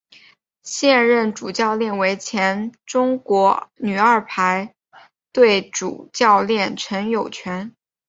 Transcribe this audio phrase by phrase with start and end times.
[0.63, 3.95] 现任主教练为前中国女
[4.27, 4.99] 排二
[5.31, 7.71] 队主教练陈友泉。